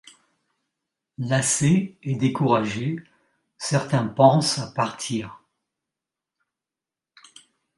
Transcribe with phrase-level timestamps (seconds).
[1.19, 2.95] Lassés et découragés,
[3.59, 5.43] certains pensent à partir.